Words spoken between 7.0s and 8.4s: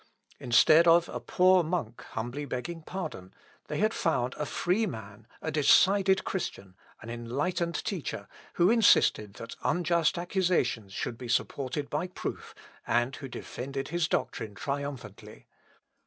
an enlightened teacher,